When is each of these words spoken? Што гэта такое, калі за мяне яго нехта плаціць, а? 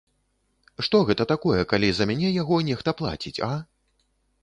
Што 0.87 1.01
гэта 1.09 1.27
такое, 1.33 1.61
калі 1.75 1.89
за 1.99 2.09
мяне 2.13 2.29
яго 2.41 2.61
нехта 2.73 2.99
плаціць, 3.03 3.39
а? 3.53 3.55